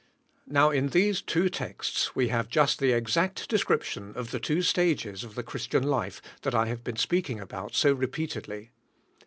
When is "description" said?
3.47-4.13